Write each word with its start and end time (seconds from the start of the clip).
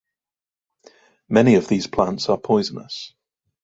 Many 1.29 1.53
of 1.53 1.67
these 1.67 1.85
plants 1.85 2.27
are 2.27 2.39
poisonous. 2.39 3.13